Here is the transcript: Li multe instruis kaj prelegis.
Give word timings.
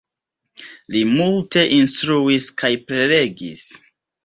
Li 0.95 1.01
multe 1.09 1.67
instruis 1.77 2.49
kaj 2.63 2.73
prelegis. 2.89 3.71